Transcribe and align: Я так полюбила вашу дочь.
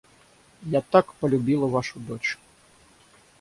Я 0.65 0.81
так 0.81 1.13
полюбила 1.13 1.67
вашу 1.67 1.99
дочь. 1.99 2.39